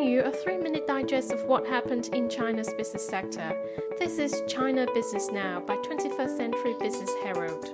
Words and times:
bring 0.00 0.12
you 0.12 0.22
a 0.22 0.32
three 0.32 0.56
minute 0.56 0.86
digest 0.86 1.30
of 1.30 1.44
what 1.44 1.66
happened 1.66 2.08
in 2.14 2.30
China's 2.30 2.72
business 2.72 3.06
sector. 3.06 3.54
This 3.98 4.18
is 4.18 4.42
China 4.48 4.86
Business 4.94 5.30
Now 5.30 5.60
by 5.60 5.76
21st 5.76 6.36
Century 6.38 6.74
Business 6.80 7.10
Herald. 7.22 7.66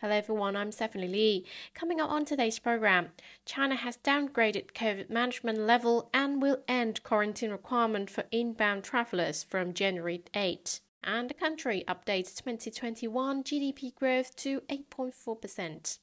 Hello 0.00 0.16
everyone, 0.16 0.56
I'm 0.56 0.72
Stephanie 0.72 1.06
Lee. 1.06 1.46
Coming 1.74 2.00
up 2.00 2.10
on 2.10 2.24
today's 2.24 2.58
program, 2.58 3.10
China 3.46 3.76
has 3.76 3.98
downgraded 3.98 4.72
COVID 4.72 5.10
management 5.10 5.60
level 5.60 6.10
and 6.12 6.42
will 6.42 6.64
end 6.66 7.04
quarantine 7.04 7.52
requirement 7.52 8.10
for 8.10 8.24
inbound 8.32 8.82
travelers 8.82 9.44
from 9.44 9.74
January 9.74 10.24
8. 10.34 10.80
And 11.04 11.30
the 11.30 11.34
country 11.34 11.84
updates 11.86 12.34
2021 12.42 13.44
GDP 13.44 13.94
growth 13.94 14.34
to 14.36 14.62
8.4%. 14.62 15.98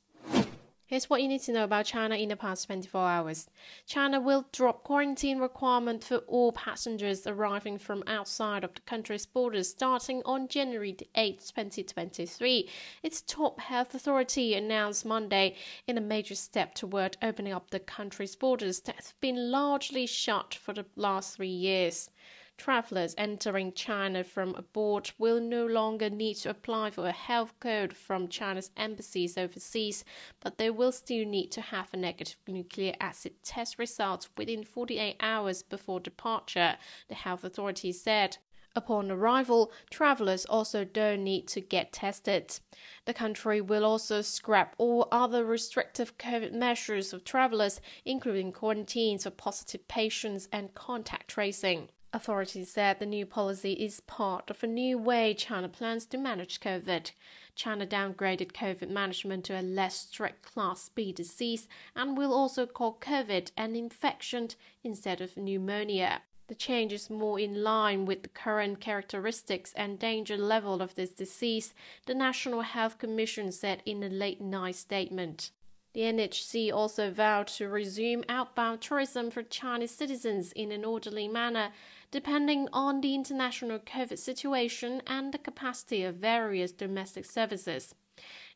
Here's 0.92 1.10
what 1.10 1.22
you 1.22 1.30
need 1.30 1.40
to 1.44 1.54
know 1.54 1.64
about 1.64 1.86
China 1.86 2.16
in 2.16 2.28
the 2.28 2.36
past 2.36 2.66
24 2.66 3.00
hours. 3.00 3.50
China 3.86 4.20
will 4.20 4.46
drop 4.52 4.84
quarantine 4.84 5.40
requirement 5.40 6.04
for 6.04 6.18
all 6.28 6.52
passengers 6.52 7.26
arriving 7.26 7.78
from 7.78 8.04
outside 8.08 8.66
of 8.66 8.74
the 8.74 8.82
country's 8.82 9.26
borders 9.26 9.70
starting 9.70 10.22
on 10.26 10.50
January 10.50 10.98
8, 11.16 11.40
2023. 11.40 12.70
Its 13.04 13.22
top 13.22 13.62
health 13.62 13.96
authority 13.96 14.54
announced 14.54 15.06
Monday 15.06 15.56
in 15.88 15.98
a 15.98 16.02
major 16.02 16.36
step 16.36 16.76
toward 16.76 17.16
opening 17.22 17.54
up 17.54 17.70
the 17.70 17.80
country's 17.80 18.36
borders 18.36 18.82
that 18.82 18.96
have 18.96 19.14
been 19.22 19.50
largely 19.50 20.06
shut 20.06 20.54
for 20.54 20.74
the 20.74 20.86
last 20.98 21.38
three 21.38 21.48
years. 21.48 22.10
Travelers 22.62 23.16
entering 23.18 23.74
China 23.74 24.24
from 24.24 24.54
abroad 24.54 25.10
will 25.18 25.42
no 25.42 25.66
longer 25.66 26.12
need 26.12 26.36
to 26.36 26.52
apply 26.52 26.92
for 26.92 27.08
a 27.08 27.12
health 27.12 27.60
code 27.60 27.92
from 27.92 28.28
China's 28.28 28.70
embassies 28.78 29.36
overseas, 29.36 30.06
but 30.42 30.60
they 30.60 30.70
will 30.70 30.92
still 30.92 31.26
need 31.26 31.52
to 31.54 31.62
have 31.62 31.92
a 31.92 31.98
negative 31.98 32.38
nucleic 32.48 32.98
acid 33.00 33.34
test 33.42 33.80
result 33.80 34.30
within 34.38 34.64
48 34.64 35.16
hours 35.20 35.64
before 35.64 36.00
departure, 36.00 36.78
the 37.08 37.16
health 37.16 37.44
authorities 37.44 38.00
said. 38.00 38.38
Upon 38.76 39.10
arrival, 39.10 39.72
travelers 39.90 40.46
also 40.46 40.86
don't 40.86 41.24
need 41.24 41.48
to 41.48 41.62
get 41.62 41.92
tested. 41.92 42.60
The 43.06 43.16
country 43.16 43.60
will 43.60 43.84
also 43.84 44.22
scrap 44.22 44.76
all 44.78 45.08
other 45.12 45.44
restrictive 45.44 46.20
COVID 46.20 46.54
measures 46.54 47.12
of 47.12 47.24
travelers, 47.24 47.82
including 48.06 48.52
quarantines 48.52 49.24
for 49.24 49.32
positive 49.32 49.88
patients 49.88 50.48
and 50.54 50.76
contact 50.76 51.28
tracing. 51.28 51.90
Authorities 52.14 52.70
said 52.70 53.00
the 53.00 53.06
new 53.06 53.26
policy 53.26 53.72
is 53.72 54.02
part 54.02 54.50
of 54.50 54.62
a 54.62 54.68
new 54.68 54.98
way 54.98 55.34
China 55.34 55.70
plans 55.70 56.06
to 56.08 56.18
manage 56.18 56.60
COVID. 56.60 57.12
China 57.56 57.88
downgraded 57.88 58.52
COVID 58.52 58.90
management 58.90 59.46
to 59.46 59.58
a 59.58 59.62
less 59.62 59.96
strict 59.96 60.42
Class 60.42 60.90
B 60.90 61.14
disease 61.14 61.70
and 61.96 62.18
will 62.18 62.34
also 62.34 62.66
call 62.66 62.98
COVID 63.00 63.52
an 63.56 63.78
infection 63.78 64.50
instead 64.84 65.22
of 65.22 65.38
pneumonia. 65.38 66.24
The 66.48 66.56
change 66.56 66.92
is 66.92 67.10
more 67.10 67.40
in 67.40 67.64
line 67.64 68.06
with 68.06 68.24
the 68.24 68.30
current 68.30 68.82
characteristics 68.82 69.72
and 69.78 69.98
danger 69.98 70.36
level 70.36 70.82
of 70.82 70.96
this 70.96 71.12
disease, 71.12 71.74
the 72.08 72.14
National 72.14 72.60
Health 72.60 72.98
Commission 72.98 73.54
said 73.54 73.82
in 73.86 74.04
a 74.04 74.10
late 74.10 74.42
night 74.42 74.76
statement. 74.76 75.52
The 75.94 76.02
NHC 76.02 76.74
also 76.74 77.12
vowed 77.12 77.48
to 77.48 77.68
resume 77.68 78.24
outbound 78.30 78.82
tourism 78.82 79.30
for 79.30 79.44
Chinese 79.44 79.92
citizens 79.92 80.54
in 80.54 80.72
an 80.72 80.86
orderly 80.86 81.28
manner, 81.28 81.72
depending 82.12 82.68
on 82.74 83.02
the 83.02 83.16
international 83.16 83.80
COVID 83.80 84.20
situation 84.20 85.02
and 85.08 85.34
the 85.34 85.38
capacity 85.38 86.04
of 86.04 86.16
various 86.16 86.72
domestic 86.72 87.26
services. 87.26 87.96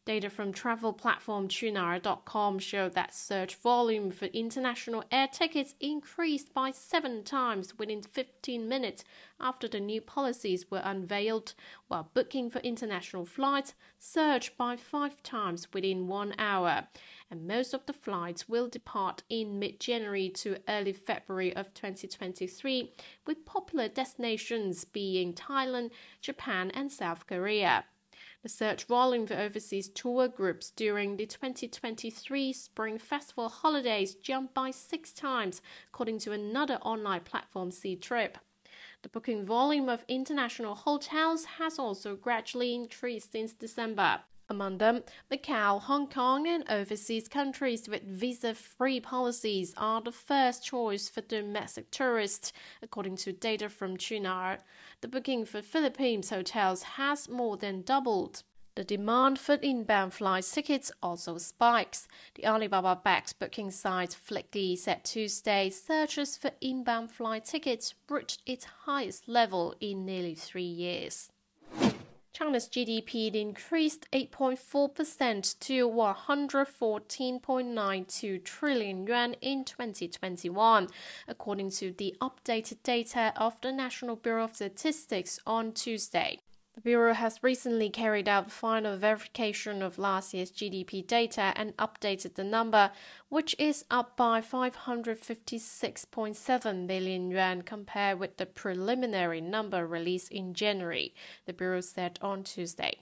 Data 0.06 0.30
from 0.30 0.54
travel 0.54 0.94
platform 0.94 1.48
Qunar.com 1.48 2.60
showed 2.60 2.94
that 2.94 3.16
search 3.16 3.56
volume 3.56 4.12
for 4.12 4.26
international 4.26 5.04
air 5.12 5.28
tickets 5.28 5.74
increased 5.80 6.54
by 6.54 6.70
seven 6.70 7.24
times 7.24 7.80
within 7.80 8.04
15 8.04 8.70
minutes 8.70 9.04
after 9.40 9.68
the 9.68 9.80
new 9.80 10.02
policies 10.02 10.70
were 10.70 10.84
unveiled, 10.84 11.56
while 11.88 12.12
booking 12.14 12.52
for 12.52 12.60
international 12.60 13.26
flights 13.26 13.74
surged 13.98 14.56
by 14.58 14.76
five 14.76 15.24
times 15.24 15.70
within 15.74 16.08
one 16.08 16.36
hour. 16.38 16.88
And 17.32 17.48
most 17.48 17.74
of 17.74 17.88
the 17.88 17.94
flights 17.94 18.48
will 18.48 18.68
depart 18.68 19.24
in 19.28 19.58
mid 19.58 19.80
January 19.80 20.30
to 20.36 20.62
early 20.70 20.94
February 20.94 21.56
of 21.56 21.74
2023, 21.74 22.94
with 23.26 23.44
popular 23.44 23.88
destinations 23.88 24.86
being 24.86 25.34
Thailand, 25.34 25.90
Japan, 26.22 26.70
and 26.76 26.92
South 26.92 27.26
Korea. 27.26 27.86
The 28.46 28.50
search 28.50 28.84
volume 28.84 29.26
for 29.26 29.34
overseas 29.34 29.90
tour 29.90 30.28
groups 30.28 30.70
during 30.70 31.18
the 31.18 31.26
2023 31.26 32.54
Spring 32.54 33.00
Festival 33.00 33.50
holidays 33.50 34.14
jumped 34.14 34.54
by 34.54 34.70
six 34.70 35.12
times, 35.12 35.64
according 35.88 36.20
to 36.20 36.32
another 36.32 36.76
online 36.84 37.22
platform, 37.22 37.72
Ctrip. 37.72 38.36
The 39.02 39.10
booking 39.10 39.48
volume 39.48 39.90
of 39.90 40.06
international 40.08 40.76
hotels 40.76 41.46
has 41.58 41.80
also 41.80 42.16
gradually 42.16 42.76
increased 42.76 43.32
since 43.32 43.52
December. 43.52 44.20
Among 44.48 44.78
them, 44.78 45.04
Macau, 45.32 45.82
Hong 45.82 46.08
Kong, 46.08 46.48
and 46.48 46.64
overseas 46.70 47.28
countries 47.28 47.90
with 47.90 48.04
visa 48.04 48.54
free 48.54 49.00
policies 49.00 49.74
are 49.76 50.02
the 50.02 50.12
first 50.12 50.64
choice 50.64 51.10
for 51.10 51.22
domestic 51.22 51.90
tourists, 51.90 52.54
according 52.82 53.18
to 53.18 53.34
data 53.34 53.70
from 53.70 53.98
Qunar. 53.98 54.60
The 55.02 55.08
booking 55.08 55.46
for 55.46 55.64
Philippines 55.64 56.30
hotels 56.30 56.84
has 56.84 57.28
more 57.28 57.58
than 57.58 57.82
doubled. 57.82 58.44
The 58.76 58.84
demand 58.84 59.40
for 59.40 59.56
inbound 59.56 60.14
flight 60.14 60.44
tickets 60.44 60.92
also 61.02 61.38
spikes. 61.38 62.08
The 62.36 62.46
Alibaba 62.46 63.00
backed 63.04 63.40
booking 63.40 63.72
site 63.72 64.10
Fliggy 64.10 64.78
said 64.78 65.06
Tuesday 65.06 65.70
searches 65.72 66.38
for 66.38 66.52
inbound 66.62 67.10
flight 67.12 67.46
tickets 67.46 67.96
reached 68.10 68.42
its 68.46 68.66
highest 68.86 69.28
level 69.28 69.74
in 69.80 70.06
nearly 70.06 70.36
three 70.36 70.62
years. 70.62 71.32
China's 72.36 72.68
GDP 72.68 73.34
increased 73.34 74.12
8.4% 74.12 75.58
to 75.62 75.90
114.92 75.90 78.44
trillion 78.44 79.08
yuan 79.08 79.36
in 79.40 79.64
2021, 79.64 80.90
according 81.30 81.70
to 81.70 81.94
the 81.94 82.14
updated 82.20 82.84
data 82.84 83.32
of 83.38 83.62
the 83.62 83.72
National 83.72 84.18
Bureau 84.18 84.44
of 84.44 84.58
Statistics 84.58 85.40
on 85.48 85.72
Tuesday. 85.72 86.42
The 86.76 86.82
Bureau 86.82 87.14
has 87.14 87.42
recently 87.42 87.90
carried 87.90 88.28
out 88.28 88.44
the 88.46 88.52
final 88.52 88.98
verification 88.98 89.82
of 89.82 89.98
last 89.98 90.34
year's 90.34 90.52
GDP 90.52 91.08
data 91.08 91.54
and 91.56 91.78
updated 91.78 92.36
the 92.36 92.44
number, 92.44 92.92
which 93.30 93.56
is 93.58 93.86
up 93.90 94.18
by 94.18 94.42
556.7 94.42 96.86
billion 96.86 97.32
yuan 97.32 97.62
compared 97.62 98.20
with 98.20 98.36
the 98.36 98.46
preliminary 98.46 99.40
number 99.40 99.88
released 99.88 100.34
in 100.34 100.54
January, 100.54 101.16
the 101.46 101.54
Bureau 101.54 101.80
said 101.80 102.20
on 102.22 102.44
Tuesday. 102.44 102.98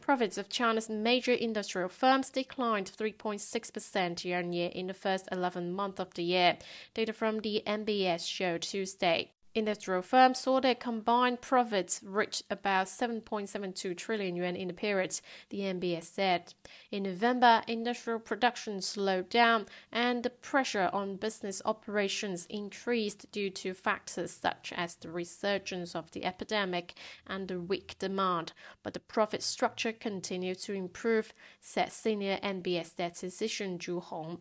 Profits 0.00 0.38
of 0.38 0.48
China's 0.48 0.88
major 0.88 1.34
industrial 1.34 1.90
firms 1.90 2.30
declined 2.30 2.90
3.6% 2.90 4.24
year 4.24 4.38
on 4.38 4.54
year 4.54 4.70
in 4.74 4.86
the 4.86 4.94
first 4.94 5.28
11 5.30 5.74
months 5.74 6.00
of 6.00 6.14
the 6.14 6.22
year, 6.22 6.56
data 6.94 7.12
from 7.12 7.40
the 7.40 7.62
NBS 7.66 8.26
showed 8.26 8.62
Tuesday. 8.62 9.32
Industrial 9.58 10.02
firms 10.02 10.38
saw 10.38 10.60
their 10.60 10.76
combined 10.76 11.40
profits 11.40 12.00
reach 12.04 12.44
about 12.48 12.86
7.72 12.86 13.96
trillion 13.96 14.36
yuan 14.36 14.54
in 14.54 14.68
the 14.68 14.72
period, 14.72 15.20
the 15.50 15.62
NBS 15.62 16.04
said. 16.04 16.54
In 16.92 17.02
November, 17.02 17.64
industrial 17.66 18.20
production 18.20 18.80
slowed 18.80 19.28
down 19.28 19.66
and 19.90 20.22
the 20.22 20.30
pressure 20.30 20.88
on 20.92 21.16
business 21.16 21.60
operations 21.64 22.46
increased 22.48 23.32
due 23.32 23.50
to 23.50 23.74
factors 23.74 24.30
such 24.30 24.72
as 24.76 24.94
the 24.94 25.10
resurgence 25.10 25.96
of 25.96 26.12
the 26.12 26.24
epidemic 26.24 26.94
and 27.26 27.48
the 27.48 27.58
weak 27.58 27.96
demand. 27.98 28.52
But 28.84 28.94
the 28.94 29.00
profit 29.00 29.42
structure 29.42 29.92
continued 29.92 30.60
to 30.60 30.72
improve, 30.72 31.34
said 31.60 31.90
senior 31.90 32.38
NBS 32.44 32.86
statistician 32.86 33.78
Zhu 33.78 34.00
Hong. 34.04 34.38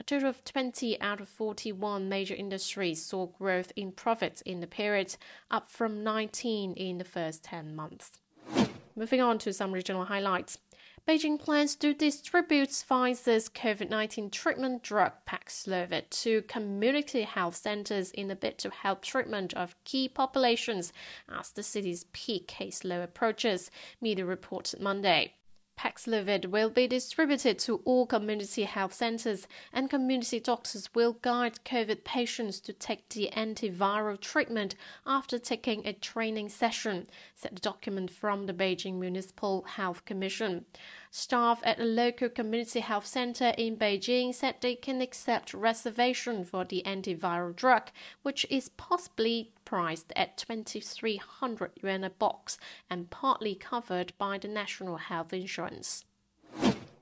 A 0.00 0.02
total 0.02 0.30
of 0.30 0.42
20 0.46 0.98
out 1.02 1.20
of 1.20 1.28
41 1.28 2.08
major 2.08 2.34
industries 2.34 3.04
saw 3.04 3.26
growth 3.26 3.70
in 3.76 3.92
profits 3.92 4.40
in 4.40 4.60
the 4.60 4.66
period, 4.66 5.14
up 5.50 5.68
from 5.68 6.02
19 6.02 6.72
in 6.72 6.96
the 6.96 7.04
first 7.04 7.44
10 7.44 7.76
months. 7.76 8.12
Moving 8.96 9.20
on 9.20 9.38
to 9.40 9.52
some 9.52 9.72
regional 9.72 10.06
highlights. 10.06 10.56
Beijing 11.06 11.38
plans 11.38 11.76
to 11.76 11.92
distribute 11.92 12.70
Pfizer's 12.70 13.50
COVID 13.50 13.90
19 13.90 14.30
treatment 14.30 14.82
drug 14.82 15.12
Paxlovid 15.28 16.08
to 16.22 16.42
community 16.42 17.22
health 17.22 17.56
centers 17.56 18.10
in 18.12 18.30
a 18.30 18.36
bid 18.36 18.56
to 18.58 18.70
help 18.70 19.02
treatment 19.02 19.52
of 19.52 19.76
key 19.84 20.08
populations 20.08 20.94
as 21.28 21.50
the 21.50 21.62
city's 21.62 22.04
peak 22.14 22.48
caseload 22.48 23.04
approaches, 23.04 23.70
media 24.00 24.24
reported 24.24 24.80
Monday. 24.80 25.34
Paxlovid 25.80 26.44
will 26.50 26.68
be 26.68 26.86
distributed 26.86 27.58
to 27.60 27.80
all 27.86 28.04
community 28.04 28.64
health 28.64 28.92
centers, 28.92 29.48
and 29.72 29.88
community 29.88 30.38
doctors 30.38 30.90
will 30.94 31.14
guide 31.22 31.64
COVID 31.64 32.04
patients 32.04 32.60
to 32.60 32.74
take 32.74 33.08
the 33.08 33.30
antiviral 33.34 34.20
treatment 34.20 34.74
after 35.06 35.38
taking 35.38 35.86
a 35.86 35.94
training 35.94 36.50
session, 36.50 37.06
said 37.34 37.56
the 37.56 37.60
document 37.62 38.10
from 38.10 38.44
the 38.44 38.52
Beijing 38.52 38.98
Municipal 38.98 39.62
Health 39.62 40.04
Commission. 40.04 40.66
Staff 41.12 41.60
at 41.64 41.80
a 41.80 41.84
local 41.84 42.28
community 42.28 42.78
health 42.78 43.04
center 43.04 43.52
in 43.58 43.76
Beijing 43.76 44.32
said 44.32 44.54
they 44.60 44.76
can 44.76 45.00
accept 45.00 45.52
reservation 45.52 46.44
for 46.44 46.64
the 46.64 46.84
antiviral 46.86 47.54
drug, 47.54 47.90
which 48.22 48.46
is 48.48 48.68
possibly 48.68 49.52
priced 49.64 50.12
at 50.14 50.36
2300 50.36 51.72
yuan 51.82 52.04
a 52.04 52.10
box 52.10 52.58
and 52.88 53.10
partly 53.10 53.56
covered 53.56 54.12
by 54.18 54.38
the 54.38 54.46
national 54.46 54.98
health 54.98 55.32
insurance. 55.32 56.04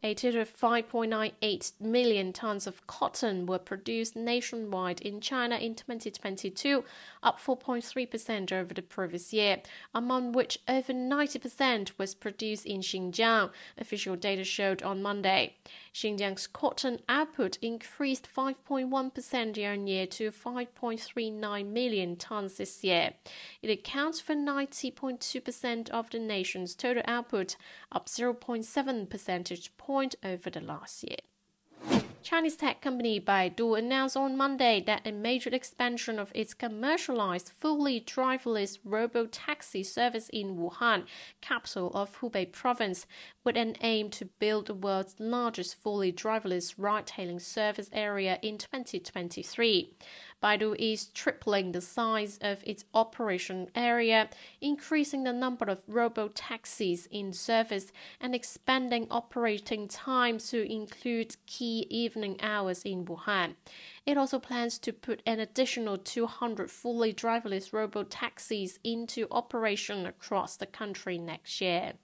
A 0.01 0.15
total 0.15 0.43
of 0.43 0.57
5.98 0.57 1.73
million 1.81 2.33
tons 2.33 2.69
of 2.69 2.87
cotton 2.87 3.47
were 3.47 3.59
produced 3.59 4.15
nationwide 4.15 5.01
in 5.01 5.21
China 5.21 5.57
in 5.57 5.75
2022, 5.75 6.85
up 7.21 7.41
4.3% 7.41 8.53
over 8.53 8.73
the 8.73 8.83
previous 8.83 9.33
year, 9.33 9.61
among 9.93 10.31
which 10.31 10.61
over 10.69 10.93
90% 10.93 11.91
was 11.99 12.15
produced 12.15 12.65
in 12.65 12.81
Xinjiang, 12.81 13.51
official 13.77 14.15
data 14.15 14.45
showed 14.45 14.85
on 14.85 15.03
Monday. 15.03 15.57
Xinjiang's 15.93 16.47
cotton 16.47 17.01
output 17.09 17.59
increased 17.61 18.29
5.1% 18.33 19.57
year 19.57 19.73
on 19.73 19.89
year 19.89 20.07
to 20.07 20.31
5.39 20.31 21.67
million 21.67 22.15
tons 22.15 22.59
this 22.59 22.85
year. 22.85 23.15
It 23.63 23.71
accounts 23.71 24.21
for 24.21 24.37
90.2% 24.37 25.91
of 25.91 26.11
the 26.11 26.21
nation's 26.21 26.77
total 26.77 27.03
output, 27.07 27.57
up 27.91 28.07
0.7 28.07 29.11
percentage 29.11 29.77
point 29.89 30.15
over 30.23 30.51
the 30.51 30.61
last 30.61 31.03
year. 31.03 31.17
Chinese 32.29 32.57
tech 32.57 32.83
company 32.83 33.19
Baidu 33.19 33.79
announced 33.79 34.15
on 34.15 34.37
Monday 34.37 34.83
that 34.85 35.07
a 35.07 35.13
major 35.13 35.49
expansion 35.49 36.19
of 36.19 36.31
its 36.35 36.53
commercialized 36.53 37.51
fully 37.57 38.03
driverless 38.03 38.79
robo-taxi 38.85 39.83
service 39.83 40.29
in 40.29 40.59
Wuhan, 40.59 41.07
capital 41.41 41.91
of 41.95 42.21
Hubei 42.21 42.53
province, 42.53 43.07
with 43.45 43.57
an 43.57 43.77
aim 43.81 44.11
to 44.11 44.27
build 44.27 44.67
the 44.67 44.75
world's 44.75 45.15
largest 45.19 45.77
fully 45.77 46.13
driverless 46.13 46.75
ride-hailing 46.77 47.41
service 47.41 47.89
area 47.95 48.39
in 48.43 48.59
2023. 48.59 49.95
Baidu 50.43 50.77
is 50.79 51.07
tripling 51.07 51.73
the 51.73 51.81
size 51.81 52.39
of 52.43 52.63
its 52.65 52.85
operation 52.93 53.69
area, 53.75 54.29
increasing 54.61 55.25
the 55.25 55.33
number 55.33 55.65
of 55.65 55.83
robo 55.89 56.29
taxis 56.29 57.07
in 57.07 57.33
service, 57.33 57.91
and 58.21 58.35
expanding 58.35 59.07
operating 59.11 59.89
time 59.89 60.39
to 60.39 60.71
include 60.71 61.35
key 61.47 61.87
evening 61.89 62.18
hours 62.41 62.83
in 62.83 63.05
Wuhan. 63.05 63.55
It 64.07 64.17
also 64.17 64.39
plans 64.39 64.79
to 64.81 64.93
put 64.93 65.23
an 65.27 65.41
additional 65.41 65.99
200 65.99 66.71
fully 66.71 67.13
driverless 67.13 67.73
robo 67.73 68.05
taxis 68.05 68.79
into 68.85 69.27
operation 69.31 70.07
across 70.07 70.57
the 70.57 70.67
country 70.67 71.19
next 71.19 71.61
year. 71.61 71.95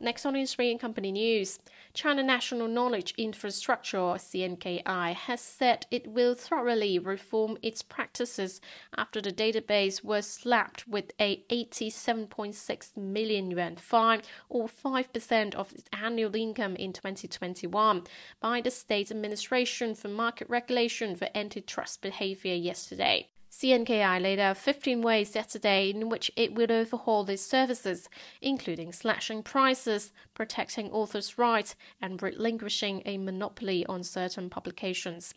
Next 0.00 0.24
on 0.24 0.34
Newsfree 0.34 0.78
Company 0.78 1.10
News, 1.10 1.58
China 1.92 2.22
National 2.22 2.68
Knowledge 2.68 3.14
Infrastructure 3.18 3.98
(CNKI) 3.98 5.12
has 5.12 5.40
said 5.40 5.86
it 5.90 6.06
will 6.06 6.36
thoroughly 6.36 7.00
reform 7.00 7.58
its 7.62 7.82
practices 7.82 8.60
after 8.96 9.20
the 9.20 9.32
database 9.32 10.04
was 10.04 10.24
slapped 10.24 10.86
with 10.86 11.10
a 11.18 11.42
87.6 11.50 12.96
million 12.96 13.50
yuan 13.50 13.74
fine, 13.74 14.22
or 14.48 14.68
5% 14.68 15.54
of 15.56 15.72
its 15.72 15.88
annual 15.92 16.36
income 16.36 16.76
in 16.76 16.92
2021, 16.92 18.04
by 18.40 18.60
the 18.60 18.70
State 18.70 19.10
Administration 19.10 19.96
for 19.96 20.06
Market 20.06 20.48
Regulation 20.48 21.16
for 21.16 21.28
Antitrust 21.34 22.02
Behavior 22.02 22.54
yesterday. 22.54 23.28
CNKI 23.50 24.20
laid 24.20 24.38
out 24.38 24.58
15 24.58 25.00
ways 25.00 25.34
yesterday 25.34 25.90
in 25.90 26.08
which 26.08 26.30
it 26.36 26.54
would 26.54 26.70
overhaul 26.70 27.28
its 27.28 27.42
services, 27.42 28.08
including 28.42 28.92
slashing 28.92 29.42
prices, 29.42 30.12
protecting 30.34 30.90
authors' 30.90 31.38
rights, 31.38 31.74
and 32.00 32.22
relinquishing 32.22 33.02
a 33.06 33.16
monopoly 33.16 33.86
on 33.86 34.02
certain 34.04 34.50
publications. 34.50 35.34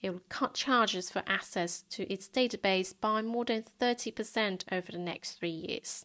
It 0.00 0.10
will 0.10 0.22
cut 0.28 0.54
charges 0.54 1.08
for 1.08 1.22
access 1.26 1.82
to 1.90 2.12
its 2.12 2.28
database 2.28 2.92
by 3.00 3.22
more 3.22 3.44
than 3.44 3.64
30% 3.80 4.64
over 4.72 4.90
the 4.90 4.98
next 4.98 5.34
three 5.34 5.50
years. 5.50 6.04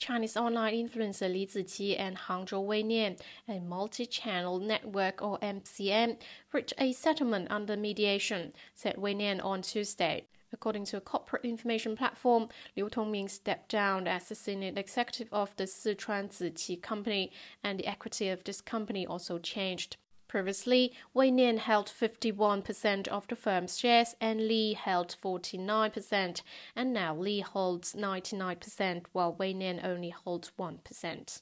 Chinese 0.00 0.34
online 0.34 0.88
influencer 0.88 1.30
Li 1.30 1.46
Ziqi 1.46 1.94
and 1.98 2.16
Hangzhou 2.16 2.66
Weinian, 2.66 3.20
a 3.46 3.60
multi-channel 3.60 4.58
network 4.58 5.20
or 5.20 5.38
MCN, 5.40 6.16
reached 6.54 6.72
a 6.78 6.92
settlement 6.92 7.48
under 7.50 7.76
mediation, 7.76 8.54
said 8.74 8.96
Weinian 8.96 9.44
on 9.44 9.60
Tuesday. 9.60 10.24
According 10.54 10.86
to 10.86 10.96
a 10.96 11.02
corporate 11.02 11.44
information 11.44 11.96
platform, 11.96 12.48
Liu 12.74 12.88
Tongming 12.88 13.28
stepped 13.28 13.68
down 13.68 14.08
as 14.08 14.30
the 14.30 14.34
senior 14.34 14.72
executive 14.74 15.28
of 15.32 15.54
the 15.56 15.64
Sichuan 15.64 16.30
Ziqi 16.30 16.80
company, 16.80 17.30
and 17.62 17.78
the 17.78 17.86
equity 17.86 18.30
of 18.30 18.42
this 18.42 18.62
company 18.62 19.06
also 19.06 19.38
changed. 19.38 19.98
Previously, 20.30 20.92
Wei 21.12 21.28
Nian 21.32 21.58
held 21.58 21.88
51% 21.88 23.08
of 23.08 23.26
the 23.26 23.34
firm's 23.34 23.76
shares 23.76 24.14
and 24.20 24.46
Li 24.46 24.74
held 24.74 25.16
49%, 25.20 26.42
and 26.76 26.92
now 26.92 27.16
Li 27.16 27.40
holds 27.40 27.94
99% 27.94 29.06
while 29.10 29.32
Wei 29.32 29.52
Nian 29.52 29.84
only 29.84 30.10
holds 30.10 30.52
1%. 30.56 31.40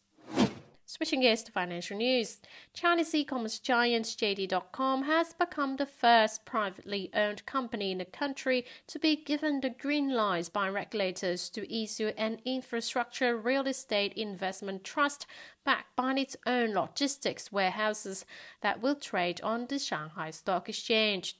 Switching 0.90 1.20
gears 1.20 1.42
to 1.42 1.52
financial 1.52 1.98
news, 1.98 2.40
Chinese 2.72 3.14
e-commerce 3.14 3.58
giant 3.58 4.06
JD.com 4.06 5.02
has 5.02 5.34
become 5.34 5.76
the 5.76 5.84
first 5.84 6.46
privately 6.46 7.10
owned 7.12 7.44
company 7.44 7.92
in 7.92 7.98
the 7.98 8.06
country 8.06 8.64
to 8.86 8.98
be 8.98 9.14
given 9.14 9.60
the 9.60 9.68
green 9.68 10.14
light 10.14 10.48
by 10.50 10.66
regulators 10.66 11.50
to 11.50 11.70
issue 11.70 12.10
an 12.16 12.38
infrastructure 12.46 13.36
real 13.36 13.66
estate 13.66 14.14
investment 14.14 14.82
trust 14.82 15.26
backed 15.62 15.94
by 15.94 16.14
its 16.14 16.38
own 16.46 16.72
logistics 16.72 17.52
warehouses 17.52 18.24
that 18.62 18.80
will 18.80 18.94
trade 18.94 19.42
on 19.42 19.66
the 19.66 19.78
Shanghai 19.78 20.30
Stock 20.30 20.70
Exchange. 20.70 21.36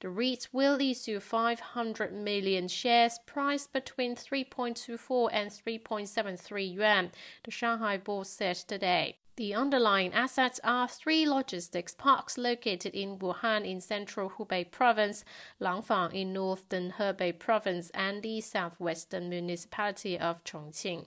The 0.00 0.08
REIT 0.08 0.48
will 0.52 0.80
issue 0.80 1.20
500 1.20 2.12
million 2.12 2.68
shares 2.68 3.18
priced 3.26 3.72
between 3.72 4.16
3.24 4.16 5.30
and 5.32 5.50
3.73 5.50 6.74
yuan, 6.74 7.12
the 7.44 7.50
Shanghai 7.50 7.98
board 7.98 8.26
said 8.26 8.56
today. 8.56 9.18
The 9.36 9.54
underlying 9.54 10.12
assets 10.12 10.60
are 10.62 10.86
three 10.86 11.26
logistics 11.26 11.94
parks 11.94 12.36
located 12.36 12.94
in 12.94 13.18
Wuhan 13.18 13.64
in 13.64 13.80
central 13.80 14.28
Hubei 14.28 14.70
province, 14.70 15.24
Langfang 15.58 16.12
in 16.12 16.34
northern 16.34 16.92
Hebei 16.92 17.38
province, 17.38 17.90
and 17.94 18.22
the 18.22 18.42
southwestern 18.42 19.30
municipality 19.30 20.18
of 20.18 20.44
Chongqing. 20.44 21.06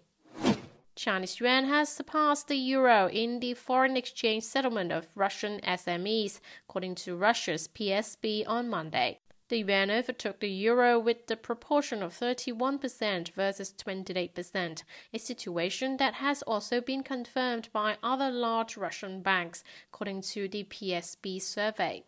Chinese 0.95 1.41
yuan 1.41 1.65
has 1.65 1.89
surpassed 1.89 2.47
the 2.47 2.55
euro 2.55 3.09
in 3.09 3.41
the 3.41 3.53
foreign 3.53 3.97
exchange 3.97 4.43
settlement 4.43 4.93
of 4.93 5.07
Russian 5.13 5.59
SMEs, 5.59 6.39
according 6.67 6.95
to 6.95 7.17
Russia's 7.17 7.67
PSB 7.67 8.47
on 8.47 8.69
Monday. 8.69 9.19
The 9.49 9.59
yuan 9.59 9.91
overtook 9.91 10.39
the 10.39 10.49
euro 10.49 10.97
with 10.97 11.27
the 11.27 11.35
proportion 11.35 12.01
of 12.01 12.17
31% 12.17 13.33
versus 13.33 13.73
28%, 13.77 14.83
a 15.13 15.19
situation 15.19 15.97
that 15.97 16.15
has 16.15 16.41
also 16.43 16.79
been 16.79 17.03
confirmed 17.03 17.69
by 17.73 17.97
other 18.01 18.31
large 18.31 18.77
Russian 18.77 19.21
banks, 19.21 19.63
according 19.91 20.21
to 20.21 20.47
the 20.47 20.63
PSB 20.63 21.41
survey. 21.41 22.03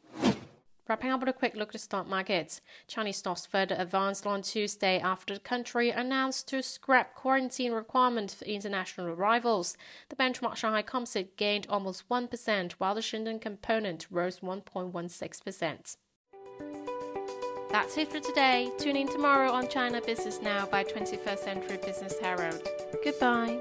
Wrapping 0.87 1.11
up 1.11 1.19
with 1.19 1.29
a 1.29 1.33
quick 1.33 1.55
look 1.55 1.69
at 1.69 1.73
the 1.73 1.79
stock 1.79 2.07
markets. 2.07 2.61
Chinese 2.87 3.17
stocks 3.17 3.45
further 3.45 3.75
advanced 3.77 4.25
on 4.25 4.41
Tuesday 4.41 4.99
after 4.99 5.33
the 5.33 5.39
country 5.39 5.89
announced 5.89 6.47
to 6.47 6.63
scrap 6.63 7.13
quarantine 7.13 7.73
requirements 7.73 8.33
for 8.33 8.45
international 8.45 9.07
arrivals. 9.07 9.75
The 10.09 10.15
benchmark 10.15 10.55
Shanghai 10.55 10.81
Composite 10.81 11.35
gained 11.35 11.67
almost 11.69 12.07
1%, 12.09 12.71
while 12.73 12.95
the 12.95 13.01
Shenzhen 13.01 13.41
component 13.41 14.07
rose 14.09 14.39
1.16%. 14.39 15.97
That's 17.69 17.97
it 17.97 18.09
for 18.09 18.21
today. 18.21 18.71
Tune 18.77 18.95
in 18.95 19.09
tomorrow 19.09 19.51
on 19.51 19.67
China 19.67 20.01
Business 20.01 20.39
Now 20.41 20.65
by 20.65 20.85
21st 20.85 21.39
Century 21.39 21.77
Business 21.85 22.17
Herald. 22.19 22.65
Goodbye. 23.03 23.59